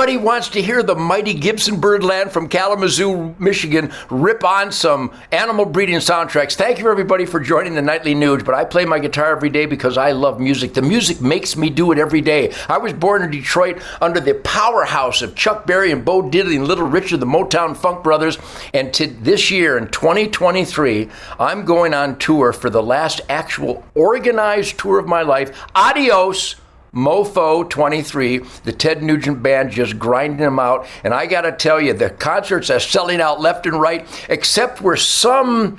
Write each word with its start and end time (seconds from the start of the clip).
Everybody 0.00 0.24
wants 0.24 0.48
to 0.48 0.62
hear 0.62 0.82
the 0.82 0.94
mighty 0.94 1.34
Gibson 1.34 1.78
Birdland 1.78 2.32
from 2.32 2.48
Kalamazoo, 2.48 3.34
Michigan, 3.38 3.92
rip 4.08 4.42
on 4.44 4.72
some 4.72 5.12
animal 5.30 5.66
breeding 5.66 5.96
soundtracks. 5.96 6.54
Thank 6.54 6.78
you, 6.78 6.90
everybody, 6.90 7.26
for 7.26 7.38
joining 7.38 7.74
the 7.74 7.82
Nightly 7.82 8.14
Nuge. 8.14 8.42
But 8.42 8.54
I 8.54 8.64
play 8.64 8.86
my 8.86 8.98
guitar 8.98 9.30
every 9.30 9.50
day 9.50 9.66
because 9.66 9.98
I 9.98 10.12
love 10.12 10.40
music. 10.40 10.72
The 10.72 10.80
music 10.80 11.20
makes 11.20 11.54
me 11.54 11.68
do 11.68 11.92
it 11.92 11.98
every 11.98 12.22
day. 12.22 12.50
I 12.66 12.78
was 12.78 12.94
born 12.94 13.20
in 13.20 13.30
Detroit 13.30 13.82
under 14.00 14.20
the 14.20 14.36
powerhouse 14.36 15.20
of 15.20 15.34
Chuck 15.34 15.66
Berry 15.66 15.92
and 15.92 16.02
Bo 16.02 16.22
Diddley 16.22 16.56
and 16.56 16.66
Little 16.66 16.86
Richard, 16.86 17.20
the 17.20 17.26
Motown 17.26 17.76
Funk 17.76 18.02
Brothers. 18.02 18.38
And 18.72 18.94
to 18.94 19.06
this 19.06 19.50
year, 19.50 19.76
in 19.76 19.88
2023, 19.88 21.10
I'm 21.38 21.66
going 21.66 21.92
on 21.92 22.18
tour 22.18 22.54
for 22.54 22.70
the 22.70 22.82
last 22.82 23.20
actual 23.28 23.84
organized 23.94 24.78
tour 24.78 24.98
of 24.98 25.06
my 25.06 25.20
life. 25.20 25.62
Adios. 25.74 26.56
Mofo 26.94 27.68
23, 27.68 28.38
the 28.64 28.72
Ted 28.72 29.02
Nugent 29.02 29.42
band 29.42 29.70
just 29.70 29.98
grinding 29.98 30.38
them 30.38 30.58
out. 30.58 30.86
And 31.04 31.14
I 31.14 31.26
got 31.26 31.42
to 31.42 31.52
tell 31.52 31.80
you, 31.80 31.92
the 31.92 32.10
concerts 32.10 32.70
are 32.70 32.80
selling 32.80 33.20
out 33.20 33.40
left 33.40 33.66
and 33.66 33.80
right, 33.80 34.06
except 34.28 34.80
where 34.80 34.96
some 34.96 35.78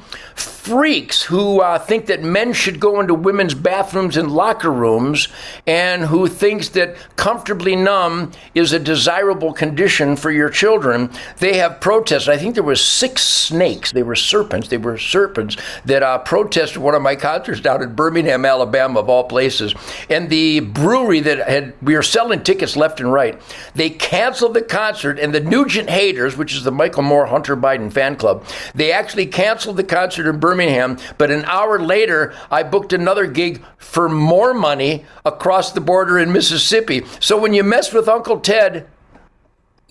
freaks 0.62 1.24
who 1.24 1.60
uh, 1.60 1.80
think 1.80 2.06
that 2.06 2.22
men 2.22 2.54
should 2.54 2.80
go 2.80 3.00
into 3.00 3.16
women's 3.16 3.56
bathrooms 3.56 4.16
and 4.16 4.32
locker 4.32 4.72
rooms 4.72 5.28
and 5.66 6.04
who 6.04 6.28
thinks 6.28 6.70
that 6.70 6.96
comfortably 7.16 7.76
numb 7.76 8.32
is 8.54 8.72
a 8.72 8.78
desirable 8.78 9.54
condition 9.54 10.16
for 10.16 10.30
your 10.30 10.52
children. 10.52 11.10
They 11.40 11.58
have 11.58 11.82
protested 11.82 12.32
i 12.32 12.38
think 12.38 12.54
there 12.54 12.64
was 12.64 12.80
six 12.80 13.24
snakes. 13.24 13.92
They 13.92 14.04
were 14.04 14.16
serpents. 14.16 14.68
They 14.68 14.78
were 14.78 15.00
serpents 15.00 15.58
that 15.86 16.04
uh, 16.04 16.20
protested 16.20 16.78
one 16.78 16.94
of 16.94 17.02
my 17.02 17.16
concerts 17.16 17.60
down 17.60 17.82
in 17.82 17.96
birmingham 17.96 18.46
alabama 18.46 19.00
of 19.00 19.10
all 19.10 19.24
places. 19.24 19.74
And 20.12 20.30
the 20.30 20.60
brewery 20.60 21.22
that 21.22 21.50
had 21.50 21.74
we 21.82 21.96
were 21.96 22.04
selling 22.04 22.44
tickets 22.44 22.76
left 22.76 23.00
and 23.00 23.12
right 23.12 23.42
they 23.74 23.90
canceled 23.90 24.54
the 24.54 24.62
concert 24.62 25.18
and 25.18 25.34
the 25.34 25.40
nugent 25.40 25.90
haters 25.90 26.38
which 26.38 26.54
is 26.54 26.64
the 26.64 26.72
michael 26.72 27.02
moore 27.02 27.26
hunter 27.26 27.58
biden 27.58 27.92
fan 27.92 28.16
club 28.16 28.46
they 28.76 28.92
actually 28.92 29.26
canceled 29.26 29.78
the 29.78 29.84
concert 29.84 30.30
in 30.30 30.40
Birmingham, 30.40 30.51
but 31.18 31.32
an 31.32 31.46
hour 31.46 31.80
later, 31.80 32.34
I 32.50 32.64
booked 32.64 32.94
another 32.94 33.28
gig 33.28 33.64
for 33.78 34.10
more 34.10 34.54
money 34.54 35.06
across 35.26 35.72
the 35.72 35.82
border 35.82 36.18
in 36.18 36.32
Mississippi. 36.32 37.06
So 37.20 37.40
when 37.40 37.54
you 37.54 37.64
mess 37.64 37.94
with 37.94 38.08
Uncle 38.08 38.40
Ted, 38.40 38.88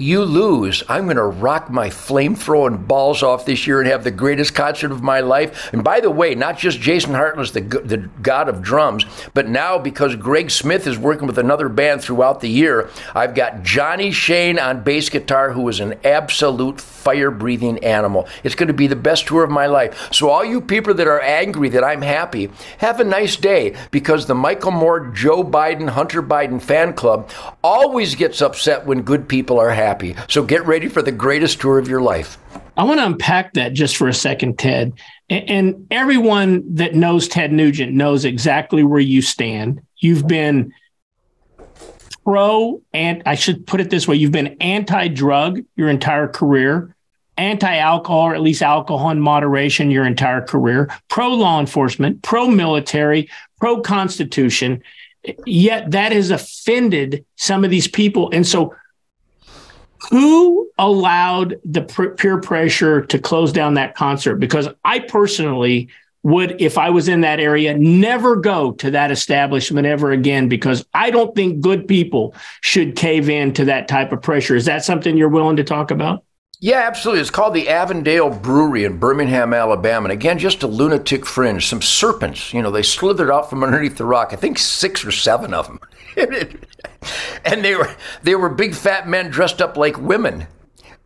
you 0.01 0.25
lose. 0.25 0.83
I'm 0.89 1.05
going 1.05 1.19
to 1.19 1.25
rock 1.25 1.69
my 1.69 1.91
flame 1.91 2.35
throwing 2.35 2.79
balls 2.79 3.23
off 3.23 3.45
this 3.45 3.67
year 3.67 3.81
and 3.81 3.89
have 3.89 4.03
the 4.03 4.11
greatest 4.11 4.55
concert 4.55 4.93
of 4.93 5.03
my 5.03 5.21
life. 5.21 5.73
And 5.75 5.85
by 5.85 6.01
the 6.01 6.11
way, 6.11 6.35
not 6.35 6.57
just 6.57 6.81
Jason 6.81 7.13
Hartless, 7.13 7.51
the, 7.51 7.61
the 7.61 8.09
god 8.23 8.49
of 8.49 8.63
drums, 8.63 9.05
but 9.35 9.49
now 9.49 9.79
because 9.79 10.17
Greg 10.17 10.51
Smith 10.51 10.87
is 10.87 10.97
working 10.97 11.27
with 11.27 11.39
another 11.39 11.69
band 11.69 12.03
throughout 12.03 12.41
the 12.41 12.49
year, 12.49 12.89
I've 13.15 13.35
got 13.35 13.63
Johnny 13.63 14.11
Shane 14.11 14.59
on 14.59 14.83
bass 14.83 15.11
guitar, 15.11 15.53
who 15.53 15.69
is 15.69 15.81
an 15.81 15.95
absolute 16.03 16.81
fire 16.81 17.31
breathing 17.31 17.85
animal. 17.85 18.27
It's 18.43 18.55
going 18.55 18.69
to 18.69 18.75
be 18.75 18.87
the 18.87 18.97
best 18.97 19.27
tour 19.27 19.45
of 19.45 19.51
my 19.51 19.67
life. 19.67 20.13
So, 20.15 20.31
all 20.31 20.45
you 20.45 20.63
people 20.63 20.95
that 20.95 21.07
are 21.09 21.21
angry 21.21 21.69
that 21.71 21.85
I'm 21.85 22.03
happy, 22.03 22.51
have 22.79 23.01
a 23.01 23.05
nice 23.05 23.37
day 23.37 23.77
because 23.91 24.27
the 24.27 24.35
Michael 24.35 24.71
Moore, 24.71 25.09
Joe 25.09 25.45
Biden, 25.45 25.91
Hunter 25.91 26.23
Biden 26.23 26.61
fan 26.61 26.95
club 26.95 27.31
always 27.63 28.15
gets 28.15 28.41
upset 28.41 28.87
when 28.87 29.03
good 29.03 29.29
people 29.29 29.59
are 29.59 29.71
happy 29.71 29.90
happy. 29.91 30.15
So 30.29 30.45
get 30.45 30.65
ready 30.67 30.89
for 30.89 31.03
the 31.03 31.11
greatest 31.11 31.61
tour 31.61 31.79
of 31.79 31.89
your 31.89 32.01
life. 32.01 32.39
I 32.77 32.85
want 32.85 33.01
to 33.01 33.07
unpack 33.07 33.55
that 33.55 33.73
just 33.73 33.97
for 33.97 34.07
a 34.07 34.15
second, 34.15 34.57
Ted. 34.57 34.93
And 35.29 35.89
everyone 35.91 36.63
that 36.77 36.95
knows 36.95 37.27
Ted 37.27 37.53
Nugent 37.53 37.93
knows 37.93 38.25
exactly 38.25 38.85
where 38.85 39.01
you 39.01 39.21
stand. 39.21 39.81
You've 39.97 40.29
been 40.29 40.73
pro 42.25 42.81
and 42.93 43.23
I 43.27 43.35
should 43.35 43.67
put 43.67 43.81
it 43.81 43.91
this 43.91 44.07
way 44.07 44.15
you've 44.15 44.31
been 44.31 44.57
anti 44.61 45.09
drug 45.09 45.61
your 45.75 45.89
entire 45.89 46.29
career, 46.29 46.95
anti 47.37 47.77
alcohol, 47.77 48.29
or 48.29 48.35
at 48.35 48.41
least 48.41 48.63
alcohol 48.63 49.11
in 49.11 49.21
moderation 49.21 49.91
your 49.91 50.07
entire 50.07 50.43
career, 50.43 50.89
pro 51.09 51.31
law 51.31 51.59
enforcement, 51.59 52.23
pro 52.23 52.47
military, 52.47 53.29
pro 53.59 53.81
constitution. 53.81 54.83
Yet 55.45 55.91
that 55.91 56.13
has 56.13 56.31
offended 56.31 57.25
some 57.37 57.65
of 57.65 57.71
these 57.71 57.89
people. 57.89 58.31
And 58.33 58.47
so 58.47 58.75
who 60.09 60.71
allowed 60.79 61.57
the 61.65 61.83
peer 62.17 62.41
pressure 62.41 63.03
to 63.03 63.19
close 63.19 63.53
down 63.53 63.75
that 63.75 63.95
concert? 63.95 64.37
Because 64.37 64.69
I 64.85 65.01
personally 65.01 65.89
would, 66.23 66.61
if 66.61 66.77
I 66.77 66.91
was 66.91 67.09
in 67.09 67.23
that 67.23 67.41
area, 67.41 67.77
never 67.77 68.37
go 68.37 68.73
to 68.73 68.91
that 68.91 69.11
establishment 69.11 69.87
ever 69.87 70.11
again 70.11 70.49
because 70.49 70.85
I 70.93 71.11
don't 71.11 71.35
think 71.35 71.61
good 71.61 71.89
people 71.89 72.35
should 72.61 72.97
cave 72.97 73.31
in 73.31 73.53
to 73.55 73.65
that 73.67 73.89
type 73.89 74.13
of 74.13 74.21
pressure. 74.21 74.55
Is 74.55 74.67
that 74.67 74.85
something 74.85 75.17
you're 75.17 75.29
willing 75.29 75.57
to 75.57 75.65
talk 75.65 75.91
about? 75.91 76.25
Yeah, 76.63 76.83
absolutely. 76.87 77.23
It's 77.23 77.31
called 77.31 77.55
the 77.55 77.71
Avondale 77.71 78.29
Brewery 78.29 78.85
in 78.85 78.99
Birmingham, 78.99 79.55
Alabama. 79.55 80.05
And 80.07 80.13
again, 80.13 80.39
just 80.39 80.63
a 80.63 80.67
lunatic 80.67 81.25
fringe. 81.25 81.67
Some 81.67 81.81
serpents, 81.81 82.53
you 82.53 82.61
know, 82.61 82.71
they 82.71 82.83
slithered 82.83 83.31
out 83.31 83.49
from 83.49 83.65
underneath 83.65 83.97
the 83.97 84.05
rock. 84.05 84.35
I 84.35 84.37
think 84.37 84.59
six 84.59 85.03
or 85.03 85.11
seven 85.11 85.55
of 85.55 85.67
them. 85.67 85.81
and 87.45 87.65
they 87.65 87.75
were 87.75 87.95
they 88.23 88.35
were 88.35 88.49
big 88.49 88.75
fat 88.75 89.09
men 89.09 89.31
dressed 89.31 89.61
up 89.61 89.77
like 89.77 89.99
women. 89.99 90.47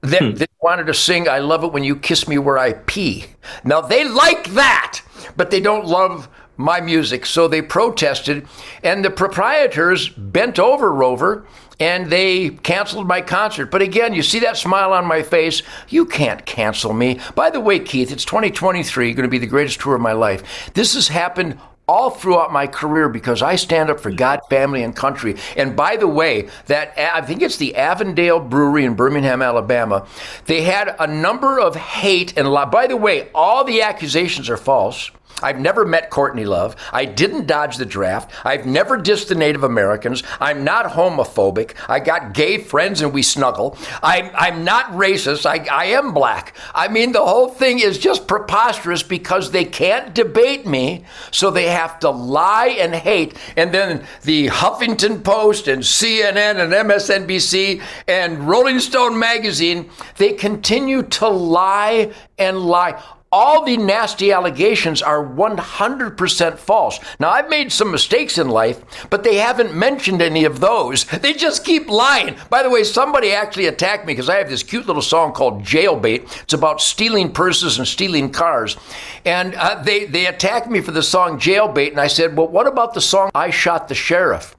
That, 0.00 0.22
hmm. 0.22 0.34
that 0.34 0.50
wanted 0.60 0.87
to 0.87 0.94
sing 0.94 1.28
"I 1.28 1.38
love 1.38 1.65
it 1.65 1.72
when 1.72 1.84
you 1.84 1.97
kiss 1.97 2.28
me 2.28 2.38
where 2.38 2.59
I 2.59 2.75
pee." 2.75 3.27
Now 3.65 3.81
they 3.81 4.04
like 4.04 4.50
that, 4.50 5.00
but 5.37 5.50
they 5.50 5.60
don't 5.60 5.87
love 5.87 6.28
my 6.56 6.81
music, 6.81 7.27
so 7.27 7.49
they 7.49 7.62
protested, 7.62 8.47
and 8.83 9.04
the 9.04 9.10
proprietors 9.10 10.09
bent 10.09 10.59
over 10.59 10.93
Rover 10.93 11.47
and 11.81 12.10
they 12.10 12.50
canceled 12.50 13.06
my 13.06 13.21
concert. 13.21 13.71
But 13.71 13.83
again, 13.83 14.15
you 14.15 14.22
see 14.22 14.38
that 14.41 14.56
smile 14.56 14.93
on 14.93 15.06
my 15.06 15.22
face. 15.22 15.62
You 15.88 16.06
can't 16.06 16.44
cancel 16.47 16.93
me. 16.93 17.19
By 17.34 17.50
the 17.50 17.60
way, 17.60 17.81
Keith, 17.81 18.12
it's 18.12 18.25
2023, 18.25 19.12
going 19.12 19.25
to 19.25 19.28
be 19.28 19.38
the 19.38 19.47
greatest 19.47 19.81
tour 19.81 19.97
of 19.97 20.00
my 20.00 20.12
life. 20.12 20.72
This 20.75 20.94
has 20.94 21.09
happened 21.09 21.59
all 21.87 22.11
throughout 22.11 22.53
my 22.53 22.67
career 22.67 23.09
because 23.09 23.43
I 23.43 23.56
stand 23.56 23.91
up 23.91 24.00
for 24.00 24.11
God, 24.11 24.41
family, 24.49 24.83
and 24.83 24.95
country. 24.97 25.37
And 25.56 25.77
by 25.77 25.97
the 25.97 26.09
way, 26.09 26.49
that 26.67 26.95
I 26.99 27.21
think 27.21 27.43
it's 27.43 27.56
the 27.56 27.77
Avondale 27.77 28.41
Brewery 28.41 28.84
in 28.84 28.95
Birmingham, 28.95 29.43
Alabama. 29.43 30.06
They 30.47 30.62
had 30.62 30.97
a 30.99 31.06
number 31.06 31.61
of 31.61 31.77
hate 31.77 32.37
and 32.37 32.55
by 32.71 32.87
the 32.87 32.97
way, 32.97 33.28
all 33.34 33.65
the 33.65 33.83
accusations 33.83 34.49
are 34.49 34.56
false. 34.56 35.11
I've 35.43 35.61
never 35.61 35.84
met 35.84 36.11
Courtney 36.11 36.45
Love. 36.45 36.77
I 36.93 37.05
didn't 37.05 37.47
dodge 37.47 37.77
the 37.77 37.84
draft. 37.84 38.33
I've 38.47 38.66
never 38.66 38.99
dissed 38.99 39.28
the 39.28 39.34
Native 39.34 39.65
Americans. 39.65 40.22
I'm 40.41 40.65
not 40.65 40.87
homophobic. 40.87 41.75
I 41.89 42.01
got 42.01 42.34
gay 42.34 42.59
friends 42.59 43.03
and 43.03 43.12
we 43.12 43.22
snuggle. 43.22 43.77
I'm, 44.03 44.31
I'm 44.34 44.65
not 44.65 44.93
racist. 44.93 45.45
I, 45.45 45.66
I 45.71 45.87
am 45.87 46.15
black. 46.15 46.56
I 46.75 46.89
mean, 46.89 47.12
the 47.12 47.25
whole 47.25 47.49
thing 47.49 47.81
is 47.81 47.99
just 47.99 48.28
preposterous 48.28 49.03
because 49.03 49.51
they 49.51 49.65
can't 49.65 50.15
debate 50.15 50.66
me, 50.66 51.05
so 51.31 51.51
they 51.51 51.66
have 51.75 51.99
to 52.01 52.11
lie 52.11 52.77
and 52.79 52.95
hate. 52.95 53.37
And 53.57 53.73
then 53.73 54.07
the 54.23 54.49
Huffington 54.49 55.23
Post 55.23 55.69
and 55.69 55.83
CNN 55.83 56.57
and 56.62 56.73
MSNBC 56.73 57.83
and 58.09 58.49
Rolling 58.49 58.81
Stone 58.81 59.19
magazine, 59.19 59.91
they 60.17 60.33
continue 60.33 61.03
to 61.03 61.29
lie 61.29 62.13
and 62.39 62.59
lie 62.59 63.03
all 63.34 63.65
the 63.65 63.77
nasty 63.77 64.31
allegations 64.31 65.03
are 65.03 65.27
100% 65.27 66.57
false. 66.57 67.01
Now, 67.19 67.31
I've 67.31 67.48
made 67.48 67.72
some 67.72 67.91
mistakes 67.91 68.39
in 68.39 68.48
life, 68.48 69.09
but 69.10 69.25
they 69.25 69.34
haven't 69.34 69.75
mentioned 69.75 70.22
any 70.22 70.45
of 70.45 70.60
those. 70.60 71.04
They 71.25 71.33
just 71.33 71.65
keep 71.65 71.89
lying. 71.89 72.36
By 72.48 72.63
the 72.63 72.71
way, 72.71 72.84
somebody 72.84 73.33
actually 73.33 73.66
attacked 73.66 74.07
me 74.07 74.13
because 74.13 74.28
I 74.28 74.36
have 74.36 74.48
this 74.48 74.63
cute 74.63 74.86
little 74.86 75.03
song 75.03 75.33
called 75.33 75.65
Jailbait. 75.65 76.42
It's 76.42 76.53
about 76.53 76.81
stealing 76.81 77.33
purses 77.33 77.77
and 77.78 77.89
stealing 77.89 78.31
cars. 78.31 78.77
And 79.25 79.57
uh, 79.57 79.83
they, 79.83 80.04
they 80.04 80.27
attacked 80.27 80.71
me 80.71 80.81
for 80.81 80.92
the 80.92 81.03
song 81.03 81.41
Jailbait. 81.41 81.91
And 81.91 82.01
I 82.01 82.07
said, 82.07 82.36
well, 82.36 82.47
what 82.47 82.69
about 82.69 82.95
the 82.95 83.01
song 83.01 83.33
I 83.34 83.51
Shot 83.51 83.89
the 83.89 83.97
Sheriff? 83.97 84.54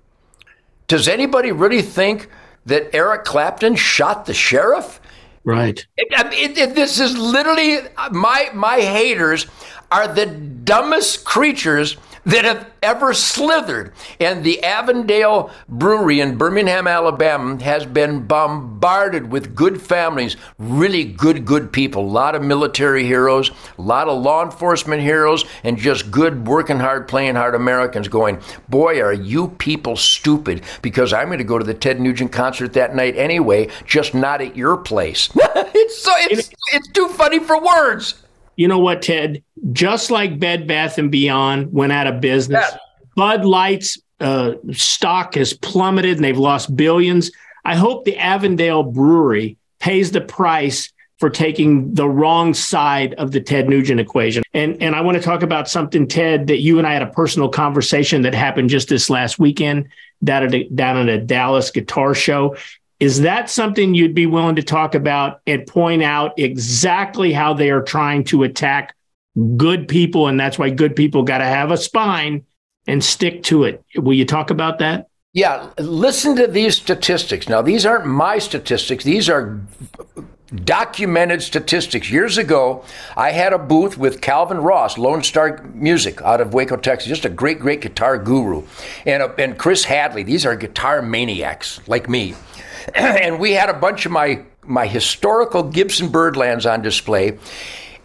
Does 0.89 1.07
anybody 1.07 1.54
really 1.54 1.81
think 1.81 2.27
that 2.66 2.94
Eric 2.94 3.24
Clapton 3.24 3.75
shot 3.75 4.25
the 4.25 4.33
sheriff? 4.33 5.00
Right. 5.45 5.86
It, 5.95 6.57
it, 6.57 6.75
this 6.75 7.00
is 7.00 7.18
literally 7.18 7.77
uh, 7.97 8.09
my 8.12 8.50
my 8.53 8.81
haters 8.81 9.45
are 9.92 10.08
the 10.08 10.26
dumbest 10.26 11.26
creatures 11.26 11.98
that 12.26 12.44
have 12.44 12.70
ever 12.82 13.14
slithered. 13.14 13.94
And 14.20 14.44
the 14.44 14.64
Avondale 14.64 15.52
Brewery 15.70 16.20
in 16.20 16.38
Birmingham, 16.38 16.88
Alabama 16.88 17.64
has 17.64 17.86
been 17.86 18.26
bombarded 18.26 19.32
with 19.32 19.56
good 19.56 19.82
families, 19.82 20.36
really 20.58 21.04
good, 21.04 21.46
good 21.46 21.72
people. 21.72 22.04
A 22.04 22.08
lot 22.08 22.36
of 22.36 22.42
military 22.42 23.06
heroes, 23.06 23.52
a 23.78 23.82
lot 23.82 24.08
of 24.08 24.22
law 24.22 24.44
enforcement 24.44 25.02
heroes, 25.02 25.46
and 25.64 25.78
just 25.78 26.12
good, 26.12 26.48
working 26.48 26.80
hard, 26.80 27.08
playing 27.08 27.36
hard 27.36 27.56
Americans 27.56 28.08
going, 28.08 28.42
boy, 28.68 29.00
are 29.02 29.14
you 29.14 29.50
people 29.50 29.96
stupid 29.96 30.64
because 30.82 31.14
I'm 31.14 31.28
going 31.28 31.38
to 31.38 31.44
go 31.44 31.60
to 31.60 31.66
the 31.66 31.74
Ted 31.74 32.00
Nugent 32.00 32.32
concert 32.32 32.74
that 32.74 32.96
night 32.96 33.16
anyway, 33.16 33.70
just 33.86 34.14
not 34.14 34.42
at 34.42 34.58
your 34.58 34.78
place. 34.78 35.30
it's 35.36 36.02
so 36.02 36.12
it's, 36.16 36.50
it's 36.74 36.88
too 36.90 37.08
funny 37.10 37.40
for 37.40 37.62
words 37.62 38.16
you 38.56 38.68
know 38.68 38.80
what, 38.80 39.02
Ted? 39.02 39.44
Just 39.72 40.12
like 40.12 40.40
Bed 40.40 40.68
Bath 40.68 40.98
and 40.98 41.12
Beyond 41.12 41.74
went 41.74 41.92
out 41.92 42.07
of 42.07 42.22
business, 42.22 42.66
yeah. 42.72 42.78
Bud 43.16 43.46
Light's 43.46 43.98
uh, 44.19 44.54
stock 44.72 45.36
has 45.36 45.54
plummeted 45.54 46.18
and 46.18 46.24
they've 46.24 46.38
lost 46.38 46.75
billions. 46.75 47.31
I 47.63 47.75
hope 47.75 48.06
the 48.06 48.18
Avondale 48.18 48.84
Brewery 48.84 49.57
pays 49.80 50.12
the 50.12 50.22
price 50.22 50.92
for 51.19 51.30
taking 51.30 51.94
the 51.94 52.07
wrong 52.07 52.54
side 52.54 53.13
of 53.16 53.31
the 53.31 53.40
Ted 53.40 53.69
Nugent 53.69 54.00
equation. 54.00 54.44
And 54.54 54.81
and 54.81 54.96
I 54.96 55.01
want 55.01 55.18
to 55.18 55.24
talk 55.24 55.44
about 55.44 55.69
something, 55.69 56.08
Ted, 56.08 56.48
that 56.48 56.60
you 56.60 56.78
and 56.78 56.86
I 56.86 56.94
had 56.94 57.01
a 57.01 57.08
personal 57.08 57.50
conversation 57.50 58.22
that 58.24 58.34
happened 58.34 58.69
just 58.69 58.90
this 58.90 59.10
last 59.10 59.40
weekend 59.40 59.88
down 60.24 60.44
at 60.44 60.54
a, 60.54 60.63
down 60.69 60.98
at 60.98 61.10
a 61.10 61.18
Dallas 61.19 61.72
guitar 61.72 62.13
show. 62.13 62.56
Is 63.00 63.21
that 63.21 63.50
something 63.50 63.94
you'd 63.94 64.15
be 64.15 64.25
willing 64.25 64.56
to 64.56 64.63
talk 64.63 64.95
about 64.95 65.42
and 65.45 65.68
point 65.68 66.01
out 66.01 66.38
exactly 66.38 67.33
how 67.33 67.53
they 67.53 67.69
are 67.69 67.81
trying 67.81 68.24
to 68.25 68.44
attack 68.44 68.95
good 69.57 69.88
people? 69.88 70.27
And 70.27 70.39
that's 70.39 70.57
why 70.57 70.69
good 70.69 70.95
people 70.95 71.24
got 71.24 71.39
to 71.39 71.45
have 71.45 71.71
a 71.71 71.77
spine 71.77 72.45
and 72.88 73.03
stick 73.03 73.44
to 73.44 73.65
it. 73.65 73.83
Will 73.95 74.13
you 74.13 74.25
talk 74.25 74.50
about 74.50 74.80
that? 74.80 75.07
Yeah, 75.33 75.69
listen 75.77 76.38
to 76.38 76.47
these 76.47 76.77
statistics. 76.77 77.50
Now, 77.50 77.62
these 77.62 77.86
aren't 77.86 78.06
my 78.06 78.38
statistics, 78.38 79.03
these 79.03 79.27
are 79.30 79.59
documented 80.63 81.42
statistics. 81.42 82.10
Years 82.10 82.38
ago, 82.38 82.84
I 83.18 83.31
had 83.31 83.54
a 83.54 83.57
booth 83.57 83.98
with 83.98 84.22
Calvin 84.22 84.60
Ross, 84.60 84.98
Lone 84.98 85.24
Star 85.24 85.63
Music 85.74 86.22
out 86.22 86.42
of 86.42 86.54
Waco, 86.54 86.78
Texas, 86.78 87.10
just 87.10 87.25
a 87.25 87.30
great, 87.30 87.60
great 87.60 87.81
guitar 87.81 88.18
guru, 88.18 88.63
and, 89.06 89.24
uh, 89.24 89.34
and 89.38 89.57
Chris 89.57 89.84
Hadley. 89.84 90.24
These 90.24 90.46
are 90.46 90.56
guitar 90.56 91.02
maniacs 91.02 91.80
like 91.88 92.10
me. 92.10 92.36
and 92.96 93.40
we 93.40 93.54
had 93.54 93.69
a 93.69 93.74
bunch 93.74 94.06
of 94.06 94.12
my, 94.12 94.44
my 94.63 94.88
historical 94.88 95.63
Gibson 95.63 96.10
Birdlands 96.10 96.66
on 96.66 96.81
display. 96.81 97.38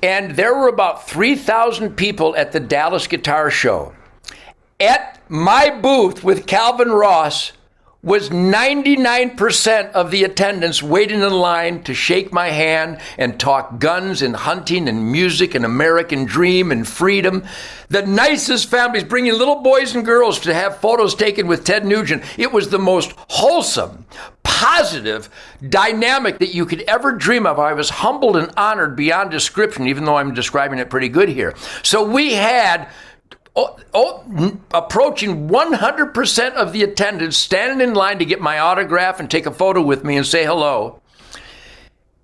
And 0.03 0.32
there 0.32 0.55
were 0.55 0.69
about 0.69 1.08
3,000 1.08 1.94
people 1.94 2.35
at 2.37 2.53
the 2.53 2.61
Dallas 2.61 3.06
Guitar 3.06 3.50
Show. 3.50 3.93
At 4.79 5.20
my 5.29 5.69
booth 5.69 6.25
with 6.25 6.46
Calvin 6.46 6.91
Ross, 6.91 7.53
was 8.02 8.31
99% 8.31 9.93
of 9.93 10.11
the 10.11 10.25
attendants 10.25 10.82
waiting 10.82 11.20
in 11.20 11.32
line 11.32 11.82
to 11.82 11.93
shake 11.93 12.32
my 12.32 12.49
hand 12.49 12.99
and 13.19 13.38
talk 13.38 13.79
guns 13.79 14.23
and 14.23 14.35
hunting 14.35 14.88
and 14.88 15.12
music 15.12 15.55
and 15.55 15.67
American 15.67 16.25
dream 16.25 16.73
and 16.73 16.88
freedom. 16.88 17.44
The 17.91 18.06
nicest 18.06 18.70
families 18.70 19.05
bringing 19.05 19.35
little 19.35 19.61
boys 19.61 19.94
and 19.94 20.05
girls 20.05 20.41
to 20.41 20.55
have 20.55 20.79
photos 20.79 21.14
taken 21.14 21.47
with 21.47 21.64
Ted 21.64 21.85
Nugent. 21.85 22.23
It 22.38 22.52
was 22.52 22.70
the 22.70 22.79
most 22.79 23.12
wholesome, 23.29 24.06
positive 24.43 25.29
dynamic 25.69 26.38
that 26.38 26.55
you 26.55 26.64
could 26.64 26.81
ever 26.82 27.12
dream 27.12 27.44
of. 27.44 27.58
I 27.58 27.75
was 27.75 27.91
humbled 27.91 28.38
and 28.38 28.50
honored 28.56 28.96
beyond 28.96 29.31
description, 29.31 29.87
even 29.88 30.05
though 30.05 30.17
I'm 30.17 30.32
describing 30.32 30.79
it 30.79 30.88
pretty 30.88 31.11
good 31.11 31.29
here. 31.29 31.55
So 31.82 32.03
we 32.03 32.32
had 32.32 32.88
oh, 33.56 33.79
oh, 33.94 34.58
approaching 34.73 35.49
100% 35.49 36.55
of 36.55 36.73
the 36.73 36.82
attendants 36.82 37.37
standing 37.37 37.87
in 37.87 37.94
line 37.94 38.19
to 38.19 38.25
get 38.25 38.41
my 38.41 38.58
autograph 38.58 39.20
and 39.20 39.31
take 39.31 39.47
a 39.47 39.50
photo 39.50 39.82
with 39.82 40.05
me 40.05 40.17
and 40.17 40.26
say 40.26 40.44
hello. 40.44 41.00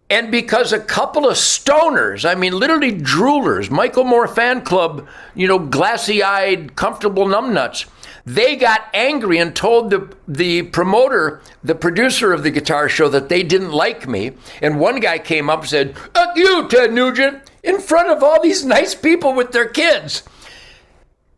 And 0.09 0.31
because 0.31 0.73
a 0.73 0.79
couple 0.79 1.29
of 1.29 1.37
stoners, 1.37 2.29
I 2.29 2.37
mean, 2.37 2.53
literally 2.57 2.93
droolers, 2.93 3.71
Michael 3.71 4.05
Moore 4.05 4.29
fan 4.29 4.63
club, 4.63 5.09
you 5.35 5.49
know, 5.49 5.59
glassy 5.59 6.23
eyed, 6.23 6.77
comfortable 6.77 7.27
numbnuts, 7.27 7.89
they 8.25 8.55
got 8.55 8.89
angry 8.95 9.39
and 9.39 9.55
told 9.55 9.91
the, 9.91 10.15
the 10.29 10.63
promoter, 10.63 11.41
the 11.65 11.75
producer 11.75 12.33
of 12.33 12.45
the 12.45 12.51
guitar 12.53 12.89
show, 12.89 13.09
that 13.09 13.29
they 13.29 13.43
didn't 13.43 13.73
like 13.73 14.07
me. 14.07 14.33
And 14.63 14.79
one 14.79 15.01
guy 15.01 15.19
came 15.19 15.51
up 15.51 15.61
and 15.61 15.69
said, 15.69 15.97
You, 16.37 16.69
Ted 16.69 16.93
Nugent, 16.93 17.43
in 17.65 17.81
front 17.81 18.09
of 18.09 18.23
all 18.23 18.41
these 18.41 18.65
nice 18.65 18.95
people 18.95 19.33
with 19.33 19.51
their 19.51 19.69
kids. 19.69 20.23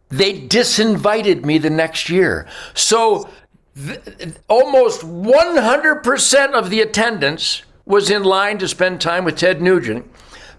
They 0.08 0.40
disinvited 0.40 1.44
me 1.44 1.58
the 1.58 1.70
next 1.70 2.08
year. 2.08 2.46
So 2.75 3.28
th- 3.76 4.00
almost 4.49 5.02
100% 5.02 6.52
of 6.52 6.70
the 6.70 6.81
attendance 6.81 7.62
was 7.84 8.10
in 8.10 8.22
line 8.22 8.58
to 8.58 8.69
spend 8.69 9.00
time 9.00 9.25
with 9.25 9.37
Ted 9.37 9.60
Nugent. 9.60 10.10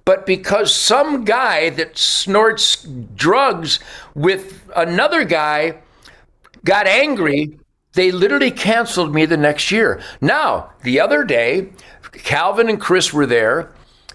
But 0.05 0.25
because 0.25 0.73
some 0.73 1.23
guy 1.25 1.69
that 1.71 1.97
snorts 1.97 2.83
drugs 3.15 3.79
with 4.15 4.61
another 4.75 5.23
guy 5.23 5.79
got 6.63 6.87
angry, 6.87 7.59
they 7.93 8.11
literally 8.11 8.51
canceled 8.51 9.13
me 9.13 9.25
the 9.25 9.37
next 9.37 9.71
year. 9.71 10.01
Now, 10.21 10.71
the 10.83 10.99
other 10.99 11.23
day, 11.23 11.69
Calvin 12.11 12.69
and 12.69 12.81
Chris 12.81 13.13
were 13.13 13.25
there 13.25 13.71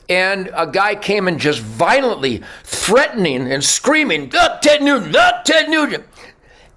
and 0.08 0.50
a 0.54 0.66
guy 0.66 0.94
came 0.94 1.28
and 1.28 1.38
just 1.38 1.60
violently 1.60 2.42
threatening 2.62 3.50
and 3.50 3.64
screaming, 3.64 4.30
oh, 4.34 4.58
Ted 4.62 4.82
Nugent, 4.82 5.14
oh, 5.18 5.40
Ted 5.44 5.68
Nugent. 5.68 6.04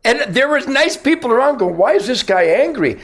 And 0.05 0.33
there 0.33 0.47
was 0.47 0.67
nice 0.67 0.95
people 0.95 1.31
around 1.33 1.57
going, 1.57 1.75
why 1.75 1.93
is 1.93 2.07
this 2.07 2.23
guy 2.23 2.43
angry? 2.43 3.01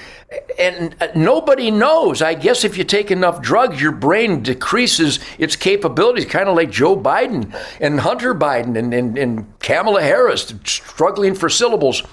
And 0.58 0.96
uh, 1.02 1.08
nobody 1.14 1.70
knows. 1.70 2.22
I 2.22 2.34
guess 2.34 2.64
if 2.64 2.78
you 2.78 2.86
take 2.86 3.12
enough 3.12 3.42
drugs, 3.42 3.82
your 3.82 3.92
brain 3.92 4.42
decreases 4.42 5.20
its 5.38 5.58
capabilities, 5.58 6.26
kind 6.26 6.48
of 6.48 6.56
like 6.56 6.72
Joe 6.72 6.96
Biden 6.96 7.54
and 7.82 8.00
Hunter 8.00 8.34
Biden 8.34 8.78
and, 8.78 8.94
and, 8.94 9.18
and 9.18 9.60
Kamala 9.60 10.02
Harris 10.02 10.54
struggling 10.64 11.36
for 11.36 11.50
syllables 11.50 12.04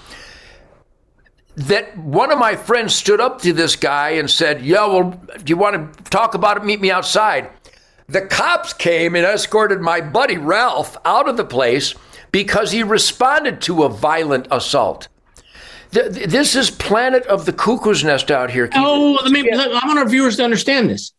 that 1.55 1.97
one 1.97 2.31
of 2.31 2.39
my 2.39 2.55
friends 2.55 2.95
stood 2.95 3.21
up 3.21 3.41
to 3.41 3.53
this 3.53 3.75
guy 3.75 4.11
and 4.11 4.29
said, 4.29 4.61
Yeah, 4.61 4.85
well, 4.87 5.11
do 5.11 5.43
you 5.47 5.57
want 5.57 5.95
to 5.95 6.03
talk 6.03 6.33
about 6.33 6.57
it? 6.57 6.65
Meet 6.65 6.81
me 6.81 6.91
outside. 6.91 7.49
The 8.11 8.21
cops 8.21 8.73
came 8.73 9.15
and 9.15 9.25
escorted 9.25 9.79
my 9.79 10.01
buddy 10.01 10.37
Ralph 10.37 10.97
out 11.05 11.29
of 11.29 11.37
the 11.37 11.45
place 11.45 11.95
because 12.33 12.73
he 12.73 12.83
responded 12.83 13.61
to 13.61 13.83
a 13.83 13.89
violent 13.89 14.47
assault. 14.51 15.07
This 15.91 16.53
is 16.53 16.69
planet 16.69 17.25
of 17.27 17.45
the 17.45 17.53
cuckoo's 17.53 18.03
nest 18.03 18.29
out 18.29 18.51
here. 18.51 18.67
Keep 18.67 18.81
oh, 18.81 19.17
let 19.23 19.31
me. 19.31 19.49
I 19.49 19.85
want 19.85 19.97
our 19.97 20.07
viewers 20.07 20.35
to 20.37 20.43
understand 20.43 20.89
this. 20.89 21.13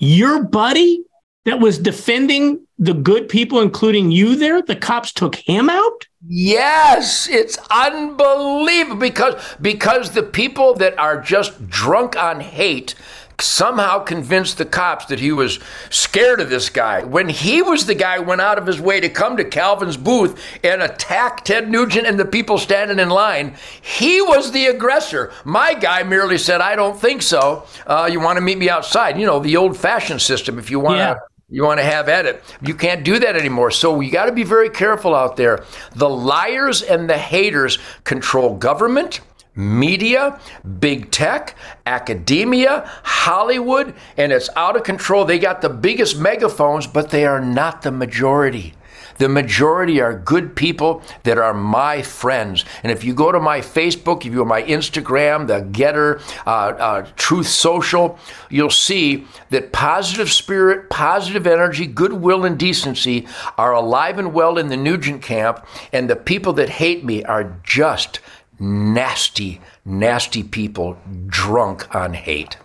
Your 0.00 0.42
buddy 0.42 1.04
that 1.44 1.60
was 1.60 1.78
defending 1.78 2.66
the 2.76 2.92
good 2.92 3.28
people, 3.28 3.60
including 3.60 4.10
you, 4.10 4.34
there, 4.34 4.60
the 4.60 4.76
cops 4.76 5.12
took 5.12 5.36
him 5.36 5.70
out. 5.70 6.06
Yes, 6.26 7.28
it's 7.28 7.56
unbelievable 7.70 8.98
because 8.98 9.56
because 9.60 10.10
the 10.10 10.24
people 10.24 10.74
that 10.74 10.98
are 10.98 11.20
just 11.20 11.68
drunk 11.68 12.16
on 12.16 12.40
hate 12.40 12.96
somehow 13.40 13.98
convinced 13.98 14.58
the 14.58 14.64
cops 14.64 15.06
that 15.06 15.20
he 15.20 15.32
was 15.32 15.58
scared 15.90 16.40
of 16.40 16.50
this 16.50 16.70
guy 16.70 17.04
when 17.04 17.28
he 17.28 17.62
was 17.62 17.86
the 17.86 17.94
guy 17.94 18.16
who 18.16 18.22
went 18.22 18.40
out 18.40 18.58
of 18.58 18.66
his 18.66 18.80
way 18.80 19.00
to 19.00 19.08
come 19.08 19.36
to 19.36 19.44
Calvin's 19.44 19.96
booth 19.96 20.40
and 20.64 20.82
attack 20.82 21.44
Ted 21.44 21.68
Nugent 21.70 22.06
and 22.06 22.18
the 22.18 22.24
people 22.24 22.58
standing 22.58 22.98
in 22.98 23.10
line. 23.10 23.56
He 23.80 24.20
was 24.22 24.52
the 24.52 24.66
aggressor. 24.66 25.32
My 25.44 25.74
guy 25.74 26.02
merely 26.02 26.38
said, 26.38 26.60
I 26.60 26.76
don't 26.76 26.98
think 26.98 27.22
so. 27.22 27.66
Uh, 27.86 28.08
you 28.10 28.20
want 28.20 28.36
to 28.36 28.42
meet 28.42 28.58
me 28.58 28.70
outside? 28.70 29.18
You 29.18 29.26
know, 29.26 29.40
the 29.40 29.56
old 29.56 29.76
fashioned 29.76 30.22
system. 30.22 30.58
If 30.58 30.70
you 30.70 30.80
want 30.80 30.98
yeah. 30.98 31.14
to. 31.14 31.20
You 31.48 31.62
want 31.62 31.78
to 31.78 31.84
have 31.84 32.08
at 32.08 32.26
it. 32.26 32.42
You 32.60 32.74
can't 32.74 33.04
do 33.04 33.20
that 33.20 33.36
anymore. 33.36 33.70
So 33.70 33.94
we 33.94 34.10
got 34.10 34.26
to 34.26 34.32
be 34.32 34.42
very 34.42 34.68
careful 34.68 35.14
out 35.14 35.36
there. 35.36 35.64
The 35.94 36.08
liars 36.08 36.82
and 36.82 37.08
the 37.08 37.16
haters 37.16 37.78
control 38.02 38.56
government, 38.56 39.20
media, 39.56 40.38
big 40.78 41.10
tech, 41.10 41.56
academia, 41.86 42.88
Hollywood, 43.02 43.94
and 44.16 44.30
it's 44.30 44.50
out 44.54 44.76
of 44.76 44.84
control. 44.84 45.24
They 45.24 45.38
got 45.38 45.62
the 45.62 45.70
biggest 45.70 46.18
megaphones, 46.18 46.86
but 46.86 47.10
they 47.10 47.24
are 47.24 47.40
not 47.40 47.82
the 47.82 47.90
majority. 47.90 48.74
The 49.18 49.28
majority 49.28 50.00
are 50.00 50.14
good 50.18 50.54
people 50.54 51.02
that 51.22 51.38
are 51.38 51.54
my 51.54 52.02
friends. 52.02 52.64
And 52.82 52.92
if 52.92 53.04
you 53.04 53.14
go 53.14 53.32
to 53.32 53.40
my 53.40 53.60
Facebook, 53.60 54.20
if 54.20 54.26
you 54.26 54.32
go 54.32 54.38
to 54.40 54.44
my 54.44 54.62
Instagram, 54.62 55.46
the 55.46 55.62
GETTR, 55.62 56.20
uh, 56.46 56.50
uh, 56.50 57.06
Truth 57.16 57.46
Social, 57.46 58.18
you'll 58.50 58.70
see 58.70 59.26
that 59.50 59.72
positive 59.72 60.30
spirit, 60.30 60.90
positive 60.90 61.46
energy, 61.46 61.86
goodwill, 61.86 62.44
and 62.44 62.58
decency 62.58 63.26
are 63.56 63.72
alive 63.72 64.18
and 64.18 64.34
well 64.34 64.58
in 64.58 64.68
the 64.68 64.76
Nugent 64.76 65.22
camp. 65.22 65.66
And 65.92 66.10
the 66.10 66.16
people 66.16 66.52
that 66.54 66.68
hate 66.68 67.04
me 67.04 67.24
are 67.24 67.58
just 67.64 68.20
nasty, 68.58 69.60
nasty 69.84 70.42
people 70.42 70.98
drunk 71.26 71.94
on 71.94 72.14
hate. 72.14 72.56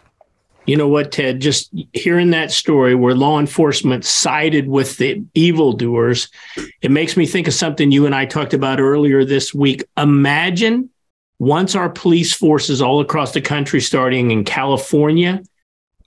You 0.66 0.78
know 0.78 0.88
what, 0.88 1.12
Ted? 1.12 1.40
Just 1.40 1.74
hearing 1.94 2.30
that 2.30 2.52
story 2.52 2.94
where 2.94 3.16
law 3.16 3.40
enforcement 3.40 4.06
sided 4.06 4.68
with 4.68 4.98
the 4.98 5.24
evildoers, 5.34 6.30
it 6.82 6.92
makes 6.92 7.18
me 7.18 7.26
think 7.26 7.48
of 7.48 7.54
something 7.54 7.92
you 7.92 8.06
and 8.06 8.14
I 8.14 8.26
talked 8.26 8.54
about 8.54 8.80
earlier 8.80 9.26
this 9.26 9.54
week. 9.54 9.84
Imagine 9.98 10.90
once 11.40 11.76
our 11.76 11.90
police 11.90 12.34
forces 12.34 12.82
all 12.82 13.02
across 13.02 13.32
the 13.32 13.42
country, 13.42 13.82
starting 13.82 14.30
in 14.30 14.44
California, 14.44 15.42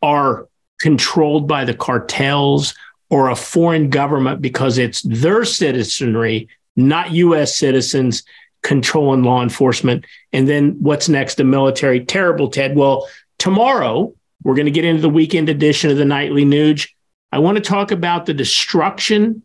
are 0.00 0.46
controlled 0.78 1.48
by 1.48 1.64
the 1.64 1.74
cartels 1.74 2.74
or 3.10 3.30
a 3.30 3.36
foreign 3.36 3.90
government 3.90 4.40
because 4.40 4.78
it's 4.78 5.02
their 5.02 5.44
citizenry, 5.44 6.48
not 6.76 7.10
U.S. 7.10 7.56
citizens 7.56 8.22
controlling 8.64 9.22
law 9.22 9.42
enforcement. 9.42 10.04
And 10.32 10.48
then 10.48 10.76
what's 10.80 11.08
next? 11.08 11.36
The 11.36 11.44
military. 11.44 12.04
Terrible, 12.04 12.48
Ted. 12.48 12.74
Well, 12.74 13.08
tomorrow 13.38 14.12
we're 14.42 14.56
going 14.56 14.66
to 14.66 14.72
get 14.72 14.84
into 14.84 15.02
the 15.02 15.08
weekend 15.08 15.48
edition 15.48 15.90
of 15.90 15.96
the 15.96 16.04
Nightly 16.04 16.44
Nuge. 16.44 16.88
I 17.30 17.38
want 17.38 17.56
to 17.56 17.62
talk 17.62 17.92
about 17.92 18.26
the 18.26 18.34
destruction 18.34 19.42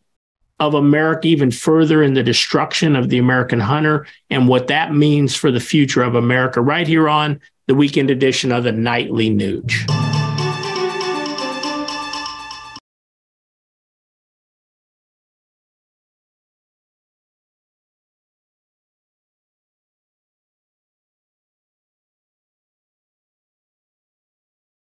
of 0.60 0.74
America 0.74 1.28
even 1.28 1.52
further 1.52 2.02
in 2.02 2.14
the 2.14 2.24
destruction 2.24 2.96
of 2.96 3.10
the 3.10 3.18
American 3.18 3.60
hunter 3.60 4.08
and 4.30 4.48
what 4.48 4.68
that 4.68 4.94
means 4.94 5.36
for 5.36 5.52
the 5.52 5.60
future 5.60 6.02
of 6.02 6.16
America 6.16 6.62
right 6.62 6.88
here 6.88 7.08
on 7.08 7.40
the 7.68 7.76
weekend 7.76 8.10
edition 8.10 8.52
of 8.52 8.64
the 8.64 8.72
Nightly 8.72 9.30
Nuge. 9.30 10.19